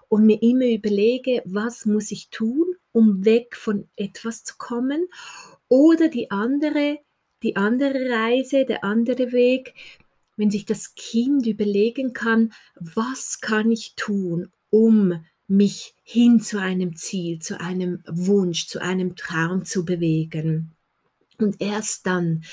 und 0.07 0.25
mir 0.25 0.41
immer 0.41 0.67
überlege, 0.67 1.41
was 1.43 1.85
muss 1.85 2.09
ich 2.11 2.29
tun, 2.29 2.73
um 2.93 3.25
weg 3.25 3.57
von 3.57 3.89
etwas 3.97 4.45
zu 4.45 4.53
kommen, 4.57 5.09
oder 5.67 6.07
die 6.07 6.31
andere, 6.31 6.99
die 7.43 7.57
andere 7.57 8.09
Reise, 8.09 8.63
der 8.63 8.85
andere 8.85 9.33
Weg, 9.33 9.73
wenn 10.35 10.51
sich 10.51 10.65
das 10.65 10.95
Kind 10.95 11.45
überlegen 11.47 12.13
kann, 12.13 12.53
was 12.79 13.39
kann 13.41 13.71
ich 13.71 13.95
tun, 13.95 14.49
um 14.69 15.23
mich 15.47 15.95
hin 16.03 16.39
zu 16.39 16.59
einem 16.59 16.95
Ziel, 16.95 17.39
zu 17.39 17.59
einem 17.59 18.03
Wunsch, 18.07 18.67
zu 18.67 18.81
einem 18.81 19.15
Traum 19.15 19.65
zu 19.65 19.85
bewegen. 19.85 20.71
Und 21.39 21.61
erst 21.61 22.05
dann, 22.05 22.43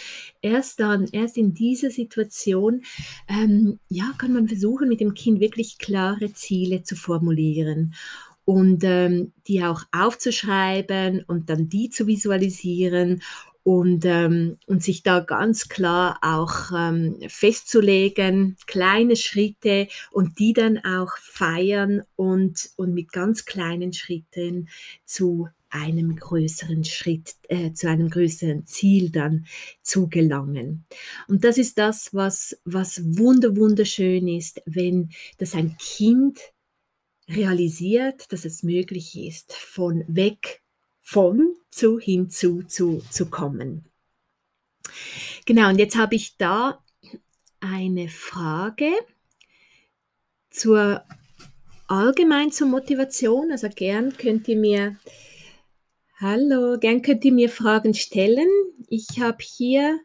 erst 0.40 0.80
dann, 0.80 1.06
erst 1.12 1.36
in 1.36 1.54
dieser 1.54 1.90
Situation, 1.90 2.82
ähm, 3.28 3.78
ja, 3.88 4.12
kann 4.18 4.32
man 4.32 4.48
versuchen, 4.48 4.88
mit 4.88 5.00
dem 5.00 5.14
Kind 5.14 5.40
wirklich 5.40 5.78
klare 5.78 6.32
Ziele 6.32 6.82
zu 6.82 6.96
formulieren 6.96 7.94
und 8.44 8.82
ähm, 8.84 9.32
die 9.46 9.62
auch 9.62 9.82
aufzuschreiben 9.92 11.22
und 11.26 11.50
dann 11.50 11.68
die 11.68 11.90
zu 11.90 12.06
visualisieren 12.06 13.22
und, 13.70 14.04
ähm, 14.04 14.58
und 14.66 14.82
sich 14.82 15.04
da 15.04 15.20
ganz 15.20 15.68
klar 15.68 16.18
auch 16.22 16.72
ähm, 16.76 17.18
festzulegen, 17.28 18.56
kleine 18.66 19.14
Schritte 19.14 19.86
und 20.10 20.40
die 20.40 20.54
dann 20.54 20.78
auch 20.78 21.16
feiern 21.18 22.02
und, 22.16 22.70
und 22.74 22.94
mit 22.94 23.12
ganz 23.12 23.44
kleinen 23.44 23.92
Schritten 23.92 24.68
zu 25.04 25.46
einem 25.68 26.16
größeren 26.16 26.82
Schritt, 26.82 27.36
äh, 27.48 27.72
zu 27.72 27.88
einem 27.88 28.10
größeren 28.10 28.66
Ziel 28.66 29.10
dann 29.10 29.46
zu 29.82 30.08
gelangen. 30.08 30.84
Und 31.28 31.44
das 31.44 31.56
ist 31.56 31.78
das, 31.78 32.12
was, 32.12 32.60
was 32.64 33.00
wunder, 33.04 33.56
wunderschön 33.56 34.26
ist, 34.26 34.60
wenn 34.66 35.10
das 35.38 35.54
ein 35.54 35.76
Kind 35.78 36.40
realisiert, 37.28 38.32
dass 38.32 38.44
es 38.44 38.64
möglich 38.64 39.16
ist, 39.16 39.52
von 39.52 40.02
weg 40.08 40.60
von 41.00 41.54
zu 41.70 41.98
hinzu 41.98 42.62
zu, 42.62 43.02
zu 43.10 43.26
kommen. 43.26 43.84
Genau, 45.46 45.68
und 45.68 45.78
jetzt 45.78 45.96
habe 45.96 46.14
ich 46.14 46.36
da 46.36 46.82
eine 47.60 48.08
Frage 48.08 48.90
zur 50.50 51.04
allgemein 51.86 52.52
zur 52.52 52.68
Motivation. 52.68 53.50
Also 53.50 53.68
gern 53.68 54.16
könnt 54.16 54.48
ihr 54.48 54.56
mir 54.56 54.96
Hallo, 56.18 56.78
gern 56.78 57.02
könnt 57.02 57.24
ihr 57.24 57.32
mir 57.32 57.48
Fragen 57.48 57.94
stellen. 57.94 58.48
Ich 58.88 59.20
habe 59.20 59.38
hier 59.40 59.98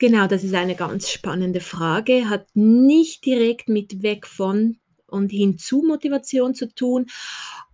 Genau, 0.00 0.26
das 0.26 0.44
ist 0.44 0.54
eine 0.54 0.76
ganz 0.76 1.10
spannende 1.10 1.60
Frage, 1.60 2.30
hat 2.30 2.46
nicht 2.54 3.26
direkt 3.26 3.68
mit 3.68 4.02
weg 4.02 4.26
von 4.26 4.78
und 5.06 5.30
hin 5.30 5.58
zu 5.58 5.82
Motivation 5.82 6.54
zu 6.54 6.74
tun, 6.74 7.04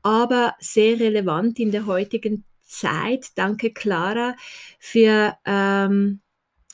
aber 0.02 0.56
sehr 0.58 0.98
relevant 0.98 1.60
in 1.60 1.70
der 1.70 1.86
heutigen 1.86 2.44
Zeit. 2.66 3.26
Danke, 3.36 3.72
Clara, 3.72 4.36
für, 4.78 5.36
ähm, 5.44 6.20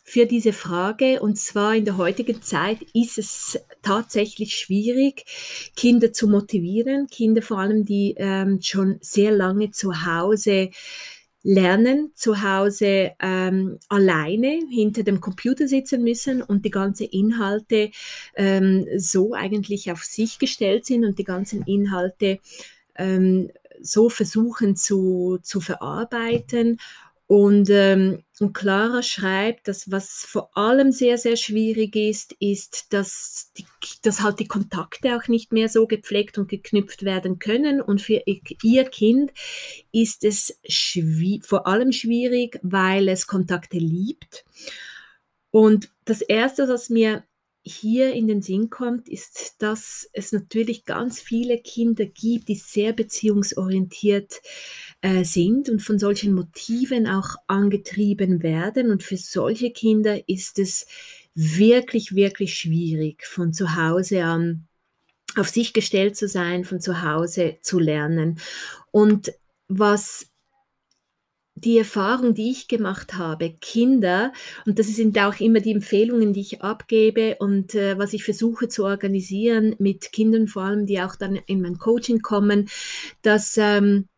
für 0.05 0.27
diese 0.27 0.53
Frage. 0.53 1.21
Und 1.21 1.39
zwar 1.39 1.77
in 1.77 1.85
der 1.85 1.97
heutigen 1.97 2.43
Zeit 2.43 2.79
ist 2.95 3.19
es 3.19 3.59
tatsächlich 3.83 4.57
schwierig, 4.57 5.25
Kinder 5.77 6.13
zu 6.13 6.29
motivieren. 6.29 7.07
Kinder 7.09 7.43
vor 7.43 7.59
allem, 7.59 7.85
die 7.85 8.15
ähm, 8.17 8.61
schon 8.63 8.99
sehr 9.01 9.31
lange 9.31 9.71
zu 9.71 10.05
Hause 10.05 10.71
lernen, 11.45 12.13
zu 12.15 12.43
Hause 12.43 13.13
ähm, 13.21 13.79
alleine 13.89 14.61
hinter 14.71 15.03
dem 15.03 15.21
Computer 15.21 15.67
sitzen 15.67 16.03
müssen 16.05 16.41
und 16.41 16.65
die 16.65 16.71
ganzen 16.71 17.09
Inhalte 17.09 17.91
ähm, 18.37 18.87
so 18.97 19.35
eigentlich 19.35 19.91
auf 19.91 20.05
sich 20.05 20.39
gestellt 20.39 20.87
sind 20.87 21.05
und 21.05 21.19
die 21.19 21.25
ganzen 21.25 21.63
Inhalte 21.65 22.39
ähm, 22.97 23.51
so 23.83 24.09
versuchen 24.09 24.77
zu, 24.77 25.39
zu 25.43 25.61
verarbeiten. 25.61 26.79
Und, 27.27 27.71
ähm, 27.71 28.25
und 28.41 28.53
Clara 28.53 29.03
schreibt, 29.03 29.67
dass 29.67 29.91
was 29.91 30.27
vor 30.29 30.55
allem 30.55 30.93
sehr, 30.93 31.17
sehr 31.17 31.37
schwierig 31.37 31.97
ist, 31.97 32.37
ist, 32.41 32.93
dass, 32.93 33.53
die, 33.57 33.65
dass 34.03 34.21
halt 34.21 34.39
die 34.39 34.49
Kontakte 34.49 35.17
auch 35.17 35.29
nicht 35.29 35.51
mehr 35.51 35.71
so 35.71 35.87
gepflegt 35.87 36.37
und 36.37 36.49
geknüpft 36.49 37.05
werden 37.05 37.39
können. 37.39 37.81
Und 37.81 38.03
für 38.03 38.23
ihr 38.27 38.85
Kind 38.85 39.33
ist 39.93 40.25
es 40.25 40.59
vor 41.43 41.67
allem 41.67 41.93
schwierig, 41.93 42.59
weil 42.63 43.09
es 43.09 43.27
Kontakte 43.27 43.79
liebt. 43.79 44.45
Und 45.51 45.91
das 46.05 46.21
Erste, 46.21 46.69
was 46.69 46.91
mir 46.91 47.25
hier 47.63 48.13
in 48.13 48.27
den 48.27 48.43
Sinn 48.43 48.71
kommt, 48.71 49.09
ist, 49.09 49.57
dass 49.63 50.09
es 50.13 50.33
natürlich 50.33 50.85
ganz 50.85 51.21
viele 51.21 51.59
Kinder 51.59 52.05
gibt, 52.07 52.49
die 52.49 52.57
sehr 52.57 52.93
beziehungsorientiert 52.93 54.41
äh, 55.01 55.25
sind 55.25 55.69
und 55.69 55.81
von 55.81 55.99
solchen 55.99 56.35
Motiven 56.35 57.07
auch 57.07 57.37
angetrieben 57.47 58.43
werden. 58.43 58.91
Und 58.91 59.03
für 59.05 59.17
solche 59.17 59.71
Kinder 59.71 60.29
ist 60.29 60.59
es 60.59 60.87
wirklich, 61.35 62.15
wirklich 62.15 62.55
schwierig, 62.55 63.25
von 63.27 63.53
zu 63.53 63.77
Hause 63.77 64.25
an 64.25 64.67
auf 65.37 65.49
sich 65.49 65.73
gestellt 65.73 66.17
zu 66.17 66.29
sein, 66.29 66.65
von 66.65 66.81
zu 66.81 67.03
Hause 67.03 67.57
zu 67.63 67.79
lernen. 67.79 68.39
Und 68.91 69.33
was 69.69 70.32
die 71.55 71.79
Erfahrung, 71.79 72.35
die 72.35 72.51
ich 72.51 72.69
gemacht 72.69 73.15
habe, 73.15 73.55
Kinder, 73.61 74.33
und 74.67 74.79
das 74.79 74.89
sind 74.89 75.19
auch 75.19 75.39
immer 75.39 75.61
die 75.61 75.73
Empfehlungen, 75.73 76.33
die 76.33 76.41
ich 76.41 76.63
abgebe 76.63 77.37
und 77.39 77.75
äh, 77.75 77.99
was 77.99 78.13
ich 78.13 78.25
versuche 78.25 78.69
zu 78.69 78.85
organisieren 78.85 79.77
mit 79.79 80.13
Kindern, 80.13 80.49
vor 80.49 80.63
allem, 80.63 80.87
die 80.87 81.01
auch 81.01 81.17
dann 81.17 81.37
in 81.47 81.61
mein 81.61 81.79
Coaching 81.79 82.21
kommen, 82.21 82.69
dass 83.23 83.57
ähm, 83.59 84.09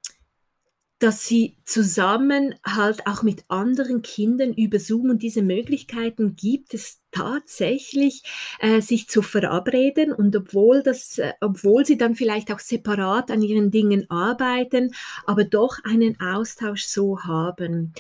dass 1.05 1.27
sie 1.27 1.59
zusammen 1.67 2.55
halt 2.65 3.07
auch 3.07 3.23
mit 3.23 3.45
anderen 3.49 4.01
Kindern 4.01 4.55
über 4.55 4.79
Zoom 4.79 5.11
und 5.11 5.23
diese 5.23 5.43
Möglichkeiten 5.43 6.35
gibt 6.35 6.73
es 6.73 7.03
tatsächlich, 7.11 8.23
äh, 8.59 8.81
sich 8.81 9.07
zu 9.07 9.21
verabreden 9.21 10.15
und 10.15 10.35
obwohl 10.35 10.83
das, 10.83 11.19
äh, 11.19 11.35
obwohl 11.43 11.85
sie 11.85 11.99
dann 11.99 12.15
vielleicht 12.15 12.51
auch 12.51 12.59
separat 12.59 13.31
an 13.31 13.43
ihren 13.43 13.71
Dingen 13.71 14.09
arbeiten, 14.09 14.95
aber 15.27 15.45
doch 15.45 15.77
einen 15.85 16.19
Austausch 16.21 16.85
so 16.85 17.23
haben. 17.23 17.93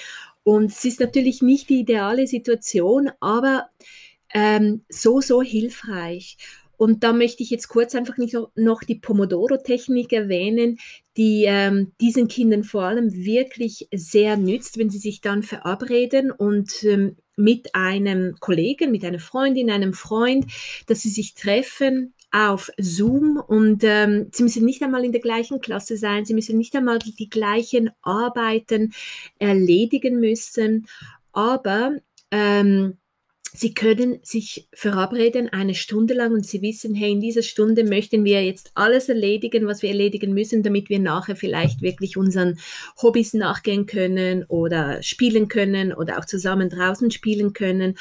Und 0.42 0.70
es 0.70 0.82
ist 0.86 0.98
natürlich 0.98 1.42
nicht 1.42 1.68
die 1.68 1.80
ideale 1.80 2.26
Situation, 2.26 3.10
aber 3.20 3.68
ähm, 4.32 4.86
so, 4.88 5.20
so 5.20 5.42
hilfreich. 5.42 6.38
Und 6.84 7.02
da 7.02 7.14
möchte 7.14 7.42
ich 7.42 7.48
jetzt 7.48 7.68
kurz 7.68 7.94
einfach 7.94 8.18
nicht 8.18 8.36
noch 8.56 8.82
die 8.82 8.96
Pomodoro-Technik 8.96 10.12
erwähnen, 10.12 10.76
die 11.16 11.46
ähm, 11.46 11.92
diesen 11.98 12.28
Kindern 12.28 12.62
vor 12.62 12.82
allem 12.82 13.10
wirklich 13.14 13.88
sehr 13.90 14.36
nützt, 14.36 14.76
wenn 14.76 14.90
sie 14.90 14.98
sich 14.98 15.22
dann 15.22 15.42
verabreden 15.42 16.30
und 16.30 16.84
ähm, 16.84 17.16
mit 17.36 17.74
einem 17.74 18.36
Kollegen, 18.38 18.90
mit 18.90 19.02
einer 19.02 19.18
Freundin, 19.18 19.70
einem 19.70 19.94
Freund, 19.94 20.44
dass 20.86 21.00
sie 21.00 21.08
sich 21.08 21.32
treffen 21.32 22.12
auf 22.30 22.70
Zoom 22.76 23.38
und 23.38 23.82
ähm, 23.82 24.28
sie 24.34 24.42
müssen 24.42 24.66
nicht 24.66 24.82
einmal 24.82 25.06
in 25.06 25.12
der 25.12 25.22
gleichen 25.22 25.62
Klasse 25.62 25.96
sein, 25.96 26.26
sie 26.26 26.34
müssen 26.34 26.58
nicht 26.58 26.76
einmal 26.76 26.98
die, 26.98 27.30
gleichen 27.30 27.92
Arbeiten 28.02 28.92
erledigen 29.38 30.20
müssen, 30.20 30.86
aber 31.32 31.96
ähm, 32.30 32.98
Sie 33.56 33.72
können 33.72 34.18
sich 34.24 34.68
verabreden 34.72 35.48
eine 35.48 35.76
Stunde 35.76 36.12
lang 36.12 36.32
und 36.32 36.44
Sie 36.44 36.60
wissen, 36.60 36.92
hey, 36.92 37.12
in 37.12 37.20
dieser 37.20 37.42
Stunde 37.42 37.84
möchten 37.84 38.24
wir 38.24 38.44
jetzt 38.44 38.72
alles 38.74 39.08
erledigen, 39.08 39.68
was 39.68 39.80
wir 39.80 39.90
erledigen 39.90 40.34
müssen, 40.34 40.64
damit 40.64 40.88
wir 40.88 40.98
nachher 40.98 41.36
vielleicht 41.36 41.80
wirklich 41.80 42.16
unseren 42.16 42.58
Hobbys 43.00 43.32
nachgehen 43.32 43.86
können 43.86 44.42
oder 44.48 45.00
spielen 45.04 45.46
können 45.46 45.92
oder 45.92 46.18
auch 46.18 46.24
zusammen 46.24 46.68
draußen 46.68 47.12
spielen 47.12 47.52
können 47.52 47.96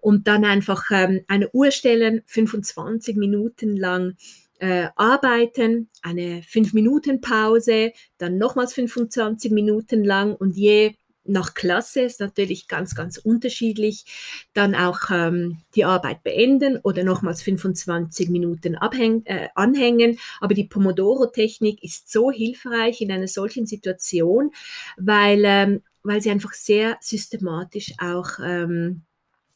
und 0.00 0.26
dann 0.26 0.46
einfach 0.46 0.84
ähm, 0.90 1.20
eine 1.28 1.50
Uhr 1.50 1.70
stellen, 1.70 2.22
25 2.24 3.16
Minuten 3.16 3.76
lang 3.76 4.16
äh, 4.58 4.88
arbeiten, 4.96 5.90
eine 6.00 6.40
5-Minuten-Pause, 6.40 7.92
dann 8.16 8.38
nochmals 8.38 8.72
25 8.72 9.52
Minuten 9.52 10.02
lang 10.02 10.34
und 10.34 10.56
je 10.56 10.94
nach 11.24 11.54
Klasse 11.54 12.02
ist 12.02 12.20
natürlich 12.20 12.68
ganz, 12.68 12.94
ganz 12.94 13.18
unterschiedlich. 13.18 14.04
Dann 14.52 14.74
auch 14.74 15.10
ähm, 15.10 15.58
die 15.74 15.84
Arbeit 15.84 16.22
beenden 16.22 16.78
oder 16.82 17.04
nochmals 17.04 17.42
25 17.42 18.28
Minuten 18.28 18.74
äh, 18.74 19.48
anhängen. 19.54 20.18
Aber 20.40 20.54
die 20.54 20.64
Pomodoro-Technik 20.64 21.82
ist 21.82 22.10
so 22.10 22.30
hilfreich 22.30 23.00
in 23.00 23.10
einer 23.10 23.28
solchen 23.28 23.66
Situation, 23.66 24.50
weil, 24.96 25.42
ähm, 25.44 25.82
weil 26.02 26.20
sie 26.20 26.30
einfach 26.30 26.52
sehr 26.52 26.98
systematisch 27.00 27.94
auch 27.98 28.38
ähm, 28.44 29.02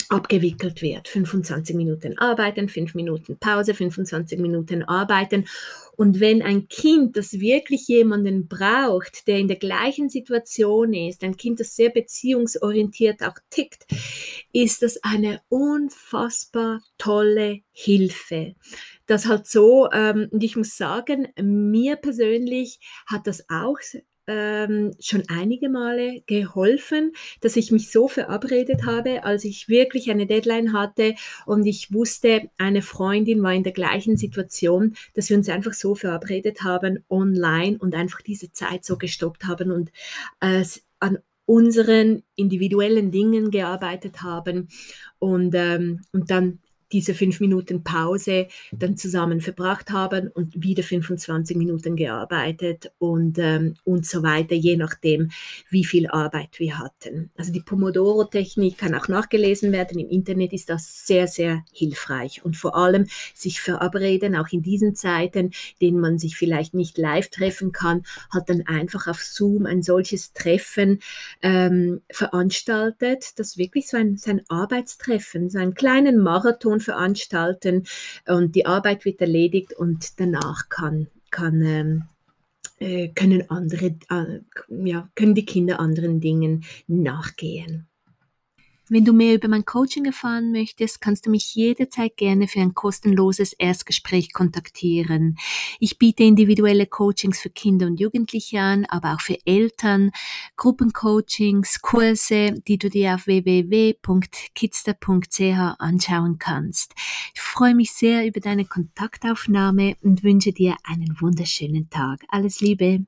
abgewickelt 0.09 0.83
wird. 0.83 1.09
25 1.09 1.77
Minuten 1.77 2.19
arbeiten, 2.19 2.69
5 2.69 2.95
Minuten 2.95 3.39
Pause, 3.39 3.75
25 3.75 4.39
Minuten 4.39 4.83
arbeiten. 4.83 5.47
Und 5.97 6.21
wenn 6.21 6.43
ein 6.43 6.69
Kind, 6.69 7.17
das 7.17 7.41
wirklich 7.41 7.89
jemanden 7.89 8.47
braucht, 8.49 9.27
der 9.27 9.39
in 9.39 9.49
der 9.49 9.59
gleichen 9.59 10.09
Situation 10.09 10.95
ist, 10.95 11.25
ein 11.25 11.37
Kind, 11.37 11.61
das 11.61 11.75
sehr 11.75 11.91
beziehungsorientiert 11.91 13.23
auch 13.23 13.35
tickt, 13.51 13.85
ist 14.53 14.83
das 14.83 15.03
eine 15.03 15.41
unfassbar 15.49 16.81
tolle 16.99 17.61
Hilfe. 17.73 18.55
Das 19.07 19.27
halt 19.27 19.47
so, 19.47 19.91
ähm, 19.93 20.29
und 20.31 20.43
ich 20.45 20.57
muss 20.57 20.77
sagen, 20.77 21.29
mir 21.41 21.97
persönlich 21.97 22.79
hat 23.07 23.27
das 23.27 23.45
auch 23.49 23.79
ähm, 24.29 24.93
schon 25.01 25.25
einige 25.29 25.69
Male 25.69 26.23
geholfen, 26.27 27.13
dass 27.41 27.57
ich 27.57 27.73
mich 27.73 27.91
so 27.91 28.07
verabredet 28.07 28.85
habe, 28.85 29.25
als 29.25 29.45
ich 29.45 29.69
wirklich 29.69 30.11
eine 30.11 30.27
Deadline 30.27 30.73
hatte 30.73 31.15
und 31.47 31.67
ich 31.67 31.93
wusste, 31.93 32.51
eine 32.59 32.83
Freundin 32.83 33.43
war 33.43 33.55
in 33.55 33.65
der 33.65 33.73
gleichen 33.73 34.17
Situation, 34.17 34.95
dass 35.15 35.31
wir 35.31 35.37
uns 35.37 35.49
einfach 35.49 35.73
so 35.73 35.95
verabredet 35.95 36.63
haben 36.63 37.05
online 37.09 37.79
und 37.79 37.95
einfach 37.95 38.21
diese 38.21 38.53
Zeit 38.53 38.85
so 38.85 38.99
gestoppt 38.99 39.47
haben 39.47 39.73
und 39.73 39.91
äh, 40.41 40.63
an 41.01 41.19
unseren 41.47 42.23
individuellen 42.37 43.11
Dingen 43.11 43.51
gearbeitet 43.51 44.23
haben. 44.23 44.69
Und, 45.19 45.55
ähm, 45.55 46.03
und 46.13 46.31
dann 46.31 46.59
diese 46.93 47.15
fünf 47.15 47.41
Minuten 47.41 47.83
Pause 47.83 48.49
dann 48.73 48.97
zusammen 48.97 49.41
verbracht 49.41 49.91
haben 49.91 50.29
und 50.29 50.63
wieder 50.63 50.83
25 50.83 51.57
Minuten 51.57 51.97
gearbeitet 51.97 52.91
und, 52.99 53.39
ähm, 53.39 53.75
und 53.85 54.07
so 54.07 54.23
weiter, 54.23 54.55
je 54.55 54.77
nachdem, 54.77 55.31
wie 55.69 55.85
viel 55.85 56.09
Arbeit 56.09 56.59
wir 56.59 56.79
hatten. 56.79 57.31
Also 57.37 57.53
die 57.53 57.61
Pomodoro-Technik 57.61 58.79
kann 58.79 58.95
auch 58.95 59.09
nachgelesen 59.09 59.73
werden. 59.73 59.99
Im 59.99 60.09
Internet 60.09 60.53
ist 60.53 60.71
das 60.71 61.07
sehr, 61.07 61.27
sehr 61.27 61.65
hilfreich 61.73 62.45
und 62.45 62.57
vor 62.57 62.77
allem 62.77 63.07
sich 63.35 63.61
verabreden, 63.61 64.37
auch 64.37 64.49
in 64.51 64.63
diesen 64.63 64.95
Zeiten, 64.95 65.51
denen 65.81 66.01
man 66.01 66.19
sich 66.19 66.37
vielleicht 66.37 66.75
nicht 66.75 66.99
live 66.99 67.29
treffen 67.29 67.73
kann, 67.73 68.05
hat 68.31 68.49
dann 68.49 68.67
einfach 68.67 69.07
auf 69.07 69.23
Zoom 69.23 69.67
ein 69.67 69.83
solches 69.83 70.33
Treffen 70.33 71.01
ähm, 71.43 72.01
veranstaltet, 72.11 73.39
das 73.39 73.59
wirklich 73.59 73.89
so 73.89 73.97
ein, 73.97 74.17
so 74.17 74.31
ein 74.31 74.43
Arbeitstreffen, 74.49 75.51
so 75.51 75.59
einen 75.59 75.75
kleinen 75.75 76.19
Marathon 76.19 76.78
Aktion 76.79 76.81
veranstalten 76.81 77.85
und 78.27 78.55
die 78.55 78.67
Arbeit 78.67 79.05
wird 79.05 79.21
erledigt 79.21 79.73
und 79.73 80.19
danach 80.21 80.69
kann, 80.69 81.09
kann 81.31 81.63
ähm, 81.63 82.05
äh, 82.81 83.09
können 83.09 83.51
andere, 83.51 83.97
äh, 84.09 84.41
ja, 84.69 85.09
können 85.15 85.35
die 85.35 85.45
Kinder 85.45 85.81
anderen 85.81 86.21
Dingen 86.21 86.65
nachgehen. 86.87 87.87
Wenn 88.91 89.05
du 89.05 89.13
mehr 89.13 89.35
über 89.35 89.49
mein 89.49 89.67
Coaching 89.67 90.07
erfahren 90.07 90.51
möchtest, 90.51 91.03
kannst 91.03 91.27
du 91.27 91.31
mich 91.31 91.55
jederzeit 91.55 92.17
gerne 92.17 92.49
für 92.49 92.61
ein 92.61 92.73
kostenloses 92.75 93.53
Erstgespräch 93.53 94.33
kontaktieren. 94.33 95.37
Ich 95.79 95.99
biete 95.99 96.23
individuelle 96.23 96.87
Coachings 96.87 97.39
für 97.41 97.51
Kinder 97.51 97.87
und 97.87 98.01
Jugendliche 98.01 98.61
an, 98.61 98.87
aber 98.87 99.15
auch 99.15 99.21
für 99.21 99.37
Eltern, 99.45 100.11
Gruppencoachings, 100.57 101.83
Kurse, 101.83 102.55
die 102.67 102.79
du 102.79 102.89
dir 102.89 103.17
auf 103.17 103.27
www.kidster.ch 103.27 104.11
anschauen 105.79 106.39
kannst. 106.39 106.95
Ich 107.35 107.41
freue 107.41 107.75
mich 107.75 107.93
sehr 107.93 108.27
über 108.27 108.41
deine 108.41 108.65
Kontaktaufnahme 108.65 109.97
und 110.03 110.23
wünsche 110.23 110.53
dir 110.53 110.77
einen 110.85 111.21
wunderschönen 111.21 111.91
Tag. 111.91 112.23
Alles 112.29 112.61
Liebe! 112.61 113.05